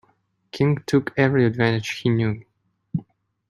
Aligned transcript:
King 0.51 0.81
took 0.87 1.13
every 1.15 1.45
advantage 1.45 1.99
he 1.99 2.09
knew. 2.09 2.43